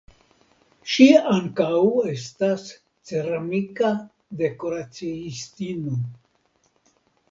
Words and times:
Ŝi 0.93 1.05
ankaŭ 1.33 1.67
estas 2.15 2.67
ceramika 3.11 3.95
dekoraciistino. 4.43 6.05